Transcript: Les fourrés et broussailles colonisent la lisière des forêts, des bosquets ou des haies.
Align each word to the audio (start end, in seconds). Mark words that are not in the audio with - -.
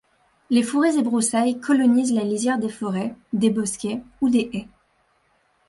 Les 0.49 0.63
fourrés 0.63 0.97
et 0.97 1.03
broussailles 1.03 1.59
colonisent 1.59 2.15
la 2.15 2.23
lisière 2.23 2.57
des 2.57 2.69
forêts, 2.69 3.13
des 3.33 3.51
bosquets 3.51 4.01
ou 4.21 4.29
des 4.31 4.49
haies. 4.51 4.67